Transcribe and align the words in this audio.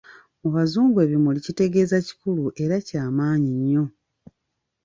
Mu 0.41 0.49
bazungu 0.55 0.97
ebimuli 1.05 1.39
kitegeeza 1.45 1.97
kikulu 2.05 2.45
era 2.63 2.77
kya 2.87 3.03
maanyi 3.17 3.51
nnyo. 3.59 3.83